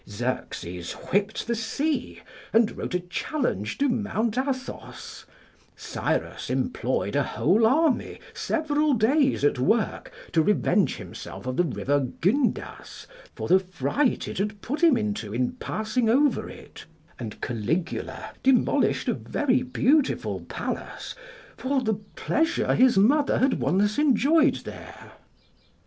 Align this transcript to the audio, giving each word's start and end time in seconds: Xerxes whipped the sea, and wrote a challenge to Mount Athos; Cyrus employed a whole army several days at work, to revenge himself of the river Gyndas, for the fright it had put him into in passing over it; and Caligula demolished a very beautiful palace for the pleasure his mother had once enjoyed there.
Xerxes 0.09 0.93
whipped 1.11 1.45
the 1.45 1.53
sea, 1.53 2.21
and 2.51 2.75
wrote 2.75 2.95
a 2.95 3.01
challenge 3.01 3.77
to 3.77 3.87
Mount 3.87 4.35
Athos; 4.35 5.25
Cyrus 5.75 6.49
employed 6.49 7.15
a 7.15 7.21
whole 7.21 7.67
army 7.67 8.19
several 8.33 8.95
days 8.95 9.43
at 9.45 9.59
work, 9.59 10.11
to 10.31 10.41
revenge 10.41 10.95
himself 10.95 11.45
of 11.45 11.55
the 11.55 11.63
river 11.63 12.07
Gyndas, 12.19 13.05
for 13.35 13.47
the 13.47 13.59
fright 13.59 14.27
it 14.27 14.39
had 14.39 14.59
put 14.63 14.81
him 14.81 14.97
into 14.97 15.35
in 15.35 15.51
passing 15.57 16.09
over 16.09 16.49
it; 16.49 16.85
and 17.19 17.39
Caligula 17.39 18.31
demolished 18.41 19.07
a 19.07 19.13
very 19.13 19.61
beautiful 19.61 20.39
palace 20.39 21.13
for 21.57 21.83
the 21.83 21.99
pleasure 22.15 22.73
his 22.73 22.97
mother 22.97 23.37
had 23.37 23.59
once 23.59 23.99
enjoyed 23.99 24.55
there. 24.65 25.11